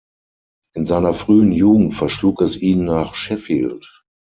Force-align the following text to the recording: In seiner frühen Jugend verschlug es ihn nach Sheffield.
In 0.73 0.87
seiner 0.87 1.13
frühen 1.13 1.51
Jugend 1.51 1.93
verschlug 1.93 2.41
es 2.41 2.59
ihn 2.59 2.85
nach 2.85 3.13
Sheffield. 3.13 4.01